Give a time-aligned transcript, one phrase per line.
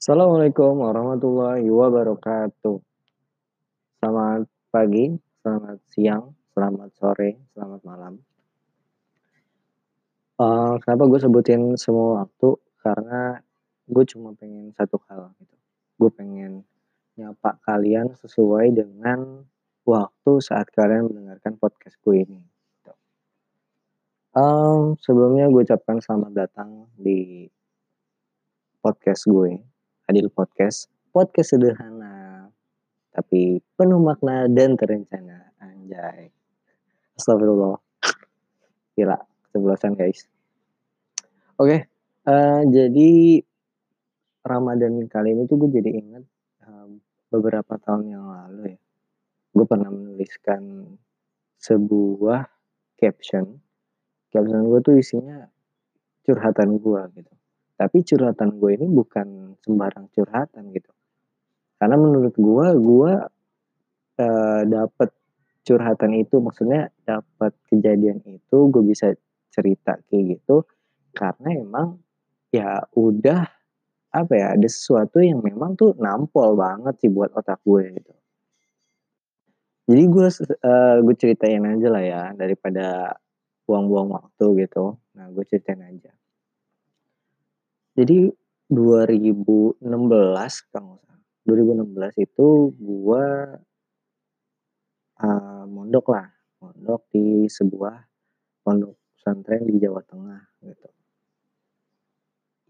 [0.00, 2.80] Assalamualaikum warahmatullahi wabarakatuh.
[4.00, 5.12] Selamat pagi,
[5.44, 8.16] selamat siang, selamat sore, selamat malam.
[10.40, 12.48] Uh, kenapa gue sebutin semua waktu?
[12.80, 13.44] Karena
[13.92, 15.56] gue cuma pengen satu hal gitu.
[16.00, 16.64] Gue pengen
[17.20, 19.44] nyapa kalian sesuai dengan
[19.84, 22.40] waktu saat kalian mendengarkan podcast gue ini.
[24.32, 27.52] Um, sebelumnya gue ucapkan selamat datang di
[28.80, 29.69] podcast gue
[30.10, 32.50] Adil Podcast, podcast sederhana,
[33.14, 35.54] tapi penuh makna dan terencana.
[35.62, 36.34] Anjay.
[37.14, 37.78] Astagfirullah.
[38.98, 39.14] Gila,
[39.46, 40.26] kesebelasan guys.
[41.62, 41.80] Oke, okay,
[42.26, 43.10] uh, eh, jadi
[44.42, 46.26] Ramadan kali ini tuh gue jadi inget
[46.66, 46.98] um,
[47.30, 48.80] beberapa tahun yang lalu ya.
[49.54, 50.90] Gue pernah menuliskan
[51.62, 52.50] sebuah
[52.98, 53.62] caption.
[54.34, 55.46] Caption gue tuh isinya
[56.26, 57.39] curhatan gue gitu
[57.80, 60.92] tapi curhatan gue ini bukan sembarang curhatan gitu.
[61.80, 63.12] Karena menurut gue gue
[64.20, 65.08] uh, dapet
[65.64, 69.16] curhatan itu maksudnya dapat kejadian itu gue bisa
[69.48, 70.68] cerita kayak gitu
[71.16, 71.88] karena emang
[72.52, 73.48] ya udah
[74.12, 78.12] apa ya ada sesuatu yang memang tuh nampol banget sih buat otak gue gitu.
[79.88, 80.26] Jadi gue
[80.68, 83.16] uh, gue ceritain aja lah ya daripada
[83.64, 85.00] buang-buang waktu gitu.
[85.16, 86.12] Nah gue ceritain aja
[87.98, 88.30] jadi
[88.70, 89.82] 2016
[90.70, 92.46] kalau nggak salah, 2016 itu
[92.78, 93.26] gua
[95.20, 96.28] uh, mondok lah,
[96.62, 97.96] mondok di sebuah
[98.62, 100.88] pondok pesantren di Jawa Tengah gitu.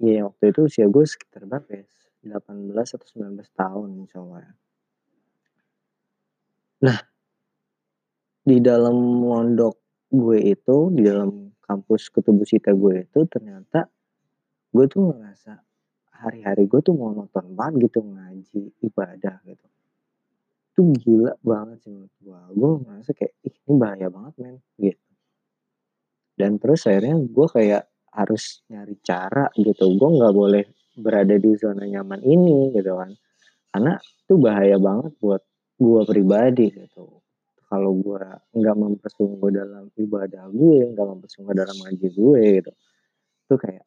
[0.01, 1.85] Iya waktu itu usia gue sekitar berapa ya?
[2.41, 4.53] 18 atau 19 tahun insya ya.
[6.81, 6.99] Nah,
[8.41, 9.77] di dalam mondok
[10.09, 13.89] gue itu, di dalam kampus Kutubusita gue itu ternyata
[14.71, 15.53] gue tuh ngerasa
[16.21, 19.67] hari-hari gue tuh mau nonton banget gitu ngaji ibadah gitu.
[20.71, 25.07] Itu gila banget sih menurut gue gue ngerasa kayak ih ini bahaya banget men gitu.
[26.39, 27.83] Dan terus akhirnya gue kayak
[28.15, 29.85] harus nyari cara gitu.
[29.99, 30.65] Gue nggak boleh
[31.01, 33.11] berada di zona nyaman ini gitu kan.
[33.71, 35.43] Karena itu bahaya banget buat
[35.81, 37.21] gue pribadi gitu.
[37.71, 38.19] Kalau gue
[38.55, 42.73] nggak mempersungguh dalam ibadah gue nggak mempersungguh dalam ngaji gue gitu
[43.51, 43.83] itu kayak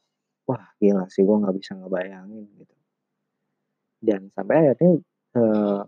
[0.50, 2.76] wah gila sih gue nggak bisa ngebayangin gitu.
[4.04, 5.00] Dan sampai akhirnya
[5.40, 5.82] uh, eh,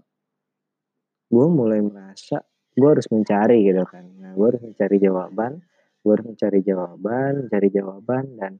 [1.31, 2.39] gue mulai merasa
[2.75, 4.05] gue harus mencari gitu kan.
[4.19, 5.59] Nah gue harus mencari jawaban
[6.05, 8.53] gue harus mencari jawaban mencari jawaban dan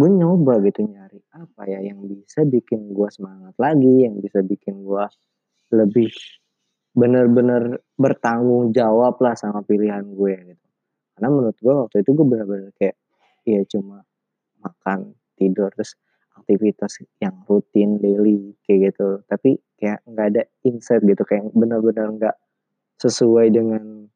[0.00, 4.80] gue nyoba gitu nyari apa ya yang bisa bikin gue semangat lagi yang bisa bikin
[4.80, 5.04] gue
[5.76, 6.08] lebih
[6.96, 10.66] bener-bener bertanggung jawab lah sama pilihan gue gitu.
[11.12, 12.96] Karena menurut gue waktu itu gue bener-bener kayak
[13.44, 14.00] ya cuma
[14.62, 15.98] makan tidur terus
[16.32, 19.20] aktivitas yang rutin daily kayak gitu.
[19.28, 22.36] Tapi kayak nggak ada insight gitu kayak benar-benar nggak
[23.02, 24.06] sesuai dengan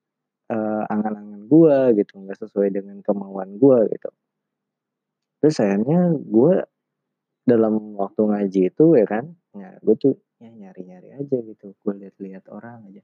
[0.50, 4.10] uh, angan-angan gue gitu nggak sesuai dengan kemauan gue gitu.
[5.42, 6.54] Terus akhirnya gue
[7.46, 12.48] dalam waktu ngaji itu ya kan ya gue tuh ya nyari-nyari aja gitu gue lihat-lihat
[12.50, 13.02] orang aja.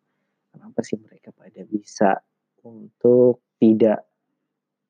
[0.53, 2.21] Kenapa sih mereka pada bisa
[2.63, 4.05] untuk tidak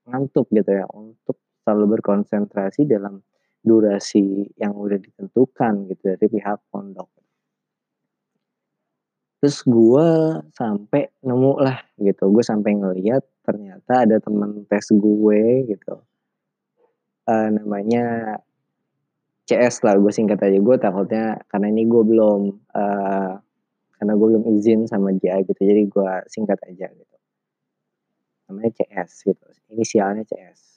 [0.08, 3.22] ngantuk gitu ya untuk selalu berkonsentrasi dalam
[3.62, 7.06] durasi yang udah ditentukan gitu dari pihak pondok.
[9.38, 10.08] Terus gue
[10.54, 15.98] sampai nemu lah gitu, gue sampai ngeliat ternyata ada temen tes gue gitu,
[17.26, 18.38] uh, namanya
[19.50, 20.58] CS lah, gue singkat aja.
[20.62, 23.34] Gue takutnya karena ini gue belum uh,
[23.98, 27.16] karena gue belum izin sama dia gitu, jadi gue singkat aja gitu.
[28.46, 30.72] Namanya CS gitu, inisialnya CS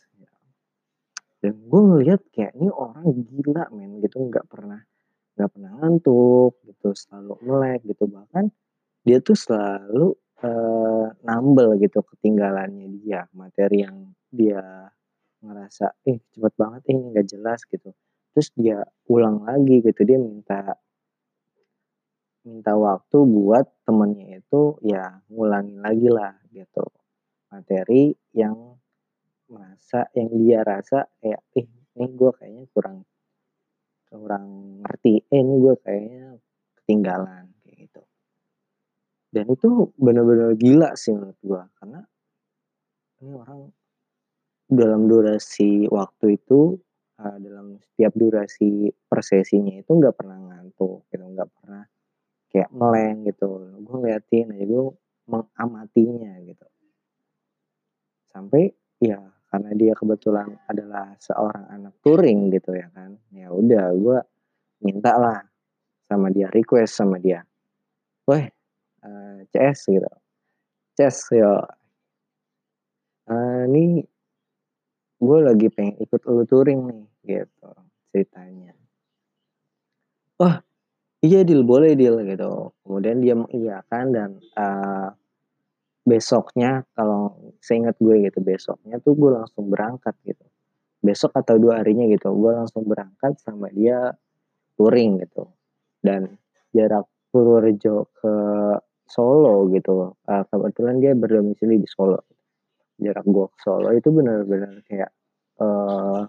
[1.46, 4.18] dan gue ngeliat kayak ini orang gila men gitu.
[4.18, 4.82] Nggak pernah
[5.38, 6.90] nggak pernah ngantuk gitu.
[6.98, 8.10] Selalu melek gitu.
[8.10, 8.50] Bahkan
[9.06, 13.30] dia tuh selalu uh, nambel gitu ketinggalannya dia.
[13.38, 14.90] Materi yang dia
[15.46, 17.94] ngerasa eh cepet banget eh, ini nggak jelas gitu.
[18.34, 20.02] Terus dia ulang lagi gitu.
[20.02, 20.74] Dia minta
[22.42, 26.90] minta waktu buat temennya itu ya ngulangin lagi lah gitu.
[27.54, 28.82] Materi yang
[29.50, 32.98] masa yang dia rasa kayak eh ini gue kayaknya kurang
[34.10, 34.46] kurang
[34.84, 35.24] ngerti.
[35.28, 36.40] Eh ini gue kayaknya
[36.82, 38.02] ketinggalan kayak gitu.
[39.32, 39.70] Dan itu
[40.00, 42.02] benar-benar gila sih menurut gue karena
[43.24, 43.60] ini orang
[44.66, 46.80] dalam durasi waktu itu
[47.22, 51.84] uh, dalam setiap durasi persesinya itu nggak pernah ngantuk gitu nggak pernah
[52.50, 53.48] kayak meleng gitu.
[53.84, 54.96] Gue ngeliatin aja gue
[55.28, 56.68] mengamatinya gitu.
[58.32, 58.72] Sampai
[59.04, 64.20] ya karena dia kebetulan adalah seorang anak touring gitu ya kan ya udah gue
[64.84, 65.40] minta lah
[66.12, 67.42] sama dia, request sama dia.
[68.30, 68.46] "Weh,
[69.06, 70.12] uh, CS," gitu.
[71.00, 71.64] "CS, yo,
[73.32, 74.04] uh, nih
[75.24, 77.70] gue lagi pengen ikut lu touring nih," gitu
[78.12, 78.76] ceritanya.
[80.40, 80.60] "Wah,
[81.24, 82.76] iya deal, boleh deal," gitu.
[82.84, 84.30] Kemudian dia mengiyakan dan,
[84.60, 85.10] uh,
[86.06, 90.46] besoknya kalau seingat gue gitu, besoknya tuh gue langsung berangkat gitu.
[91.02, 94.14] Besok atau dua harinya gitu, gue langsung berangkat sama dia
[94.78, 95.50] touring gitu.
[96.00, 96.30] Dan
[96.70, 98.34] jarak Purworejo ke
[99.06, 102.22] Solo gitu, uh, kebetulan dia berdomisili di Solo.
[103.02, 105.12] Jarak gue ke Solo itu benar-benar kayak,
[105.62, 106.26] uh,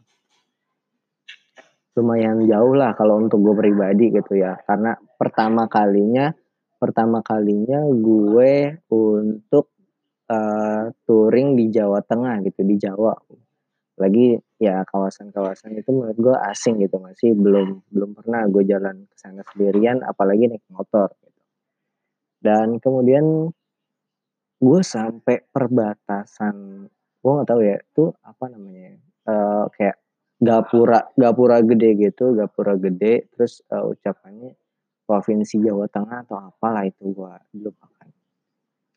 [1.96, 6.28] lumayan jauh lah kalau untuk gue pribadi gitu ya, karena pertama kalinya
[6.76, 9.72] pertama kalinya gue untuk,
[10.30, 13.14] uh, touring di Jawa Tengah gitu, di Jawa.
[13.96, 19.16] Lagi ya kawasan-kawasan itu menurut gue asing gitu, masih belum belum pernah gue jalan ke
[19.16, 21.40] sana sendirian apalagi naik motor gitu.
[22.44, 23.48] Dan kemudian
[24.60, 26.88] gue sampai perbatasan,
[27.20, 29.96] gue nggak tahu ya, itu apa namanya, uh, kayak
[30.36, 34.52] gapura gapura gede gitu, gapura gede, terus, uh, ucapannya
[35.06, 37.32] provinsi Jawa Tengah atau apalah itu gue
[37.62, 38.08] lupakan.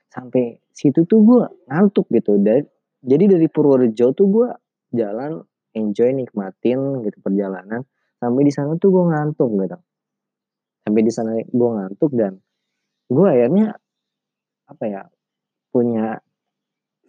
[0.09, 2.65] Sampai situ tuh gue ngantuk gitu, dan
[3.06, 4.50] jadi dari Purworejo tuh gue
[4.97, 5.39] jalan
[5.77, 7.85] enjoy nikmatin gitu perjalanan,
[8.17, 9.77] sampai di sana tuh gue ngantuk gitu.
[10.81, 12.41] Sampai di sana gue ngantuk dan
[13.05, 13.77] gue akhirnya
[14.65, 15.01] apa ya,
[15.69, 16.17] punya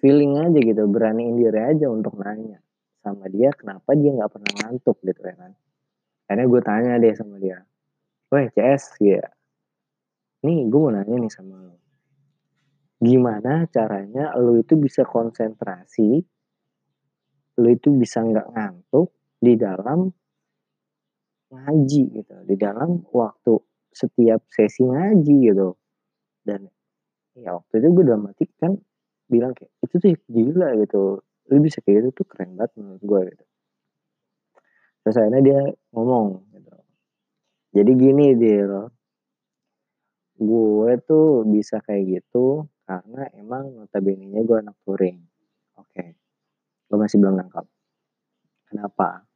[0.05, 2.61] feeling aja gitu, beraniin diri aja untuk nanya
[3.01, 5.53] sama dia kenapa dia nggak pernah ngantuk gitu ya kan.
[6.29, 7.65] Akhirnya gue tanya deh sama dia,
[8.33, 9.21] "Weh CS," ya,
[10.45, 11.75] "nih gue mau nanya nih sama lo,
[13.07, 16.09] gimana caranya lo itu bisa konsentrasi
[17.59, 19.09] lu itu bisa nggak ngantuk
[19.43, 20.13] di dalam
[21.51, 23.55] ngaji gitu, di dalam waktu
[23.91, 25.69] setiap sesi ngaji gitu."
[26.49, 26.69] Dan
[27.39, 28.73] ya waktu itu gue dalam hati kan
[29.33, 31.03] bilang kayak, "Itu tuh gila gitu,
[31.51, 33.45] lu bisa kayak gitu tuh keren banget menurut gue," gitu.
[35.05, 35.61] Terus akhirnya dia
[35.97, 36.73] ngomong gitu,
[37.71, 38.73] "Jadi gini Dil,
[40.41, 45.19] gue tuh bisa kayak gitu karena emang notabene-nya gue anak touring."
[45.79, 46.05] Oke,
[46.91, 47.67] gue masih belum nangkap.
[48.71, 49.27] Kenapa?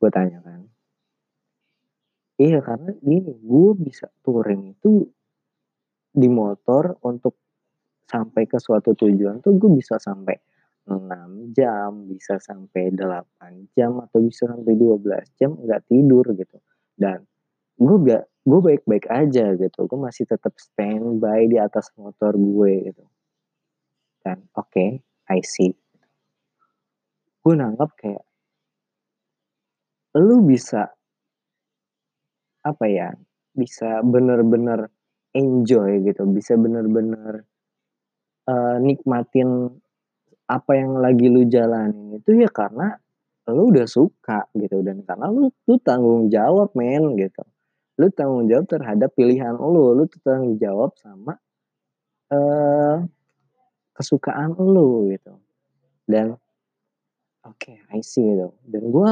[0.00, 0.64] Gue tanya kan.
[2.40, 5.04] Iya karena gini, gue bisa touring itu
[6.12, 7.40] di motor untuk
[8.04, 10.36] sampai ke suatu tujuan tuh gue bisa sampai
[10.92, 16.58] 6 jam, bisa sampai 8 jam, atau bisa sampai 12 jam nggak tidur gitu.
[16.92, 17.24] Dan
[17.82, 23.04] gue gak gue baik-baik aja gitu, gue masih tetap standby di atas motor gue gitu.
[24.22, 24.90] Dan oke, okay,
[25.30, 25.74] I see.
[27.42, 28.22] Gue nanggap kayak
[30.18, 30.92] lu bisa
[32.62, 33.10] apa ya,
[33.54, 34.90] bisa bener-bener
[35.34, 37.46] enjoy gitu, bisa bener-bener,
[38.46, 39.70] uh, nikmatin
[40.50, 42.92] apa yang lagi lu jalanin itu ya karena
[43.50, 47.42] lu udah suka gitu dan karena lu lu tanggung jawab men gitu.
[48.00, 51.36] Lu tanggung jawab terhadap pilihan lu, lu tanggung jawab sama,
[52.32, 53.04] uh,
[53.92, 55.36] kesukaan lu gitu.
[56.08, 56.36] Dan
[57.44, 58.52] oke, okay, I see gitu.
[58.64, 59.10] Dan gue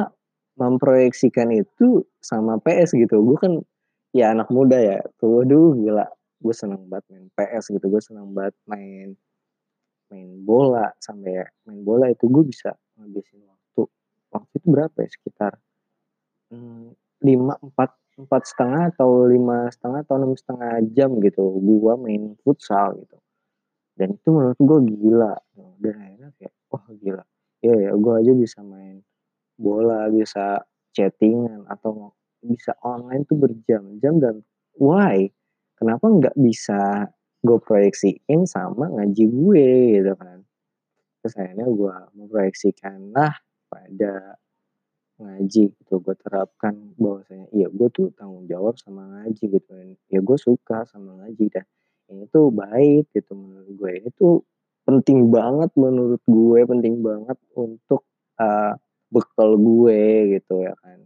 [0.56, 3.20] memproyeksikan itu sama PS gitu.
[3.24, 3.52] Gue kan
[4.16, 6.08] ya anak muda ya, tuh waduh gila,
[6.40, 9.14] gue seneng banget main PS gitu, gue seneng banget main
[10.10, 13.82] main bola sampai main bola itu gue bisa ngabisin waktu
[14.34, 15.52] waktu itu berapa ya sekitar
[16.50, 22.36] hmm, lima empat empat setengah atau lima setengah atau enam setengah jam gitu gue main
[22.44, 23.16] futsal gitu.
[23.96, 25.34] Dan itu menurut gue gila.
[25.80, 27.24] Dan akhirnya kayak wah gila.
[27.60, 29.04] Ya ya gue aja bisa main
[29.60, 30.64] bola bisa
[30.96, 34.34] chattingan atau bisa online tuh berjam-jam dan
[34.80, 35.28] why?
[35.76, 37.08] Kenapa nggak bisa
[37.44, 39.68] gue proyeksiin sama ngaji gue?
[40.00, 40.40] Gitu kan.
[41.20, 43.36] Terus akhirnya gue memproyeksikan lah
[43.68, 44.40] pada
[45.20, 50.20] ngaji gitu gue terapkan bahwasanya iya gue tuh tanggung jawab sama ngaji gitu kan ya
[50.24, 51.64] gue suka sama ngaji dan
[52.10, 53.32] ini tuh baik gitu.
[53.38, 54.42] Menurut gue ini tuh
[54.82, 58.02] penting banget menurut gue penting banget untuk
[58.42, 58.74] uh,
[59.08, 61.00] bekal gue gitu ya kan.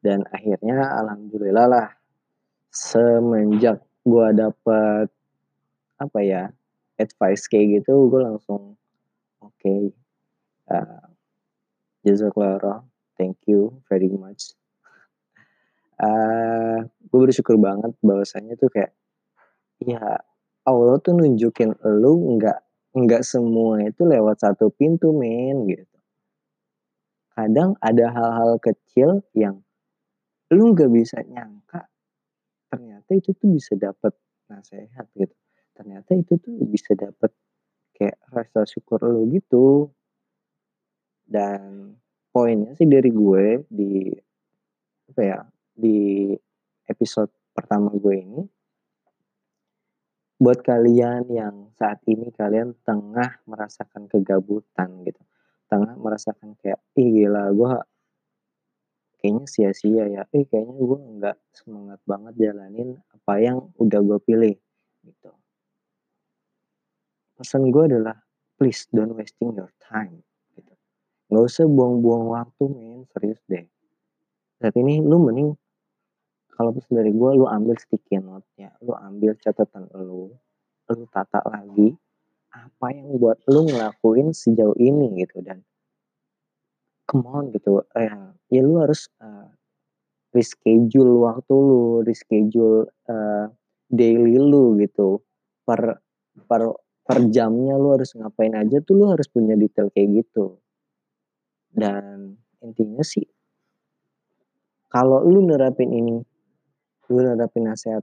[0.00, 1.88] Dan akhirnya alhamdulillah lah
[2.70, 5.10] semenjak gue dapet
[5.96, 6.52] apa ya
[7.00, 8.76] advice kayak gitu gue langsung
[9.40, 9.90] oke okay,
[10.68, 11.15] uh,
[12.06, 12.86] jazakallah
[13.18, 14.54] thank you very much.
[15.98, 18.92] Uh, gue bersyukur banget bahwasanya tuh kayak
[19.80, 20.20] ya
[20.68, 22.60] Allah tuh nunjukin lu nggak
[22.96, 25.96] nggak semua itu lewat satu pintu men gitu.
[27.32, 29.64] Kadang ada hal-hal kecil yang
[30.52, 31.88] lu nggak bisa nyangka
[32.68, 34.12] ternyata itu tuh bisa dapet
[34.52, 35.32] nasehat gitu.
[35.72, 37.32] Ternyata itu tuh bisa dapet
[37.96, 39.95] kayak rasa syukur lu gitu
[41.26, 41.92] dan
[42.30, 44.14] poinnya sih dari gue di
[45.10, 45.40] apa ya
[45.74, 46.30] di
[46.86, 48.42] episode pertama gue ini
[50.36, 55.22] buat kalian yang saat ini kalian tengah merasakan kegabutan gitu
[55.66, 57.72] tengah merasakan kayak ih gila gue
[59.18, 64.54] kayaknya sia-sia ya eh kayaknya gue nggak semangat banget jalanin apa yang udah gue pilih
[65.02, 65.30] gitu.
[67.36, 68.16] Pesan gue adalah
[68.60, 70.25] please don't wasting your time
[71.26, 73.00] nggak usah buang-buang waktu men.
[73.10, 73.66] Serius deh.
[74.62, 75.52] Saat ini lu mending
[76.56, 80.32] kalau pesan dari gue lu ambil sticky note ya lu ambil catatan lu
[80.88, 81.92] lu tata lagi
[82.48, 85.44] apa yang buat lu ngelakuin sejauh ini gitu.
[85.44, 85.60] Dan
[87.04, 87.84] come on gitu.
[87.92, 88.08] Eh,
[88.48, 89.50] ya lu harus uh,
[90.32, 93.46] reschedule waktu lu reschedule uh,
[93.92, 95.20] daily lu gitu.
[95.66, 96.00] Per
[96.46, 96.62] per
[97.06, 100.58] per jamnya lu harus ngapain aja tuh lu harus punya detail kayak gitu
[101.76, 103.28] dan intinya sih
[104.88, 106.16] kalau lu nerapin ini
[107.12, 108.02] lu nerapin nasihat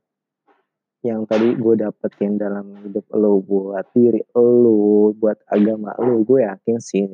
[1.04, 6.78] yang tadi gue dapetin dalam hidup lo buat diri lo buat agama lo gue yakin
[6.80, 7.10] sih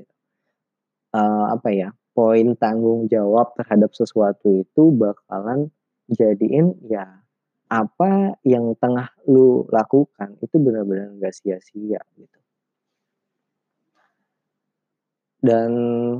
[1.16, 5.72] uh, apa ya poin tanggung jawab terhadap sesuatu itu bakalan
[6.12, 7.24] jadiin ya
[7.70, 12.40] apa yang tengah lu lakukan itu benar-benar gak sia-sia gitu
[15.40, 15.72] dan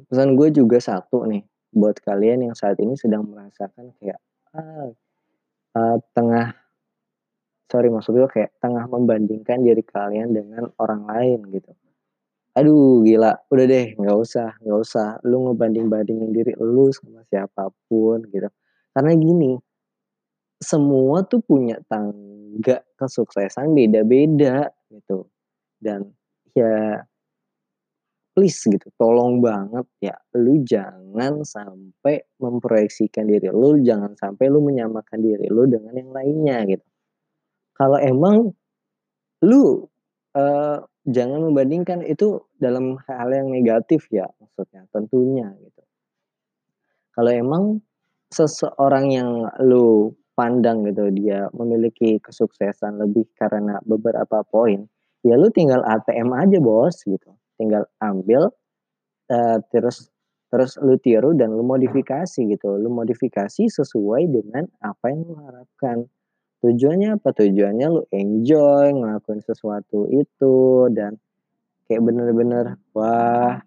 [0.08, 1.44] pesan gue juga satu nih
[1.76, 4.20] buat kalian yang saat ini sedang merasakan kayak
[4.56, 4.90] ah,
[5.78, 6.56] uh, tengah
[7.70, 11.70] sorry maksud gue kayak tengah membandingkan diri kalian dengan orang lain gitu.
[12.58, 17.70] Aduh gila udah deh nggak usah nggak usah lu ngebanding bandingin diri lu sama siapa
[17.86, 18.50] pun gitu.
[18.96, 19.54] Karena gini
[20.60, 25.30] semua tuh punya tangga kesuksesan beda-beda gitu.
[25.78, 26.10] Dan
[26.58, 27.06] ya
[28.40, 35.20] please gitu tolong banget ya lu jangan sampai memproyeksikan diri lu jangan sampai lu menyamakan
[35.20, 36.88] diri lu dengan yang lainnya gitu.
[37.76, 38.56] Kalau emang
[39.44, 39.84] lu
[40.40, 45.84] uh, jangan membandingkan itu dalam hal yang negatif ya maksudnya tentunya gitu.
[47.12, 47.64] Kalau emang
[48.32, 54.88] seseorang yang lu pandang gitu dia memiliki kesuksesan lebih karena beberapa poin
[55.28, 58.56] ya lu tinggal ATM aja bos gitu tinggal ambil
[59.30, 60.08] uh, terus
[60.50, 62.70] terus lu tiru dan lu modifikasi gitu.
[62.82, 66.10] Lu modifikasi sesuai dengan apa yang lu harapkan.
[66.60, 67.30] Tujuannya apa?
[67.32, 71.16] Tujuannya lu enjoy ngelakuin sesuatu itu dan
[71.88, 73.62] kayak bener-bener wah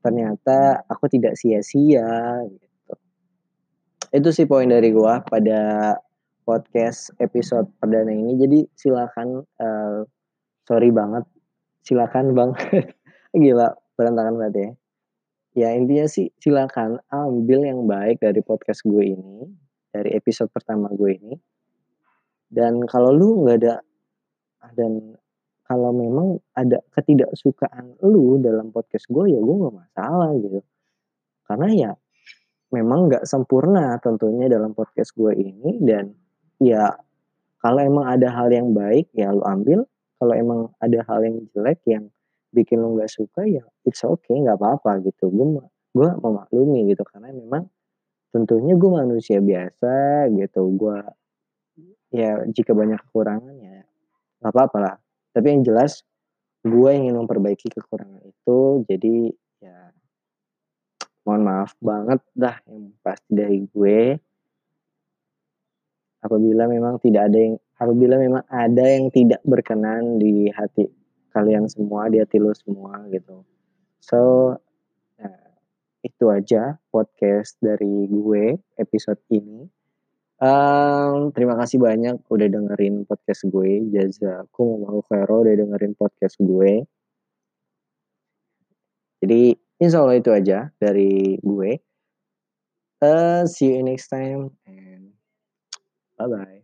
[0.00, 2.94] ternyata aku tidak sia-sia gitu.
[4.10, 5.94] Itu sih poin dari gua pada
[6.46, 8.38] podcast episode perdana ini.
[8.38, 10.06] Jadi silakan uh,
[10.64, 11.26] sorry banget.
[11.84, 12.50] Silakan bang
[13.30, 14.70] Gila, berantakan banget ya.
[15.50, 19.46] Ya intinya sih silakan ambil yang baik dari podcast gue ini,
[19.94, 21.34] dari episode pertama gue ini.
[22.50, 23.74] Dan kalau lu nggak ada
[24.74, 25.14] dan
[25.62, 30.58] kalau memang ada ketidaksukaan lu dalam podcast gue ya gue nggak masalah gitu.
[31.46, 31.90] Karena ya
[32.74, 36.10] memang nggak sempurna tentunya dalam podcast gue ini dan
[36.58, 36.98] ya
[37.62, 39.86] kalau emang ada hal yang baik ya lu ambil
[40.18, 42.10] kalau emang ada hal yang jelek yang
[42.50, 45.30] bikin lo nggak suka ya it's okay nggak apa-apa gitu.
[45.30, 47.66] Gue gue memaklumi gitu karena memang
[48.30, 50.62] tentunya gue manusia biasa gitu.
[50.74, 50.98] Gue
[52.10, 53.86] ya jika banyak kekurangan ya
[54.42, 54.96] nggak apa-apa lah.
[55.30, 56.02] Tapi yang jelas
[56.60, 59.16] gue ingin memperbaiki kekurangan itu jadi
[59.64, 59.78] ya
[61.24, 64.18] mohon maaf banget dah yang pasti dari gue.
[66.20, 70.99] Apabila memang tidak ada yang apabila memang ada yang tidak berkenan di hati
[71.30, 73.42] kalian semua, di hati lu semua gitu.
[74.02, 74.54] So,
[75.16, 75.40] nah,
[76.02, 79.66] itu aja podcast dari gue episode ini.
[80.40, 83.92] Um, terima kasih banyak udah dengerin podcast gue.
[83.92, 86.88] Jazakum mau Vero udah dengerin podcast gue.
[89.20, 91.70] Jadi insya Allah itu aja dari gue.
[93.00, 95.12] Uh, see you next time and
[96.16, 96.59] bye bye.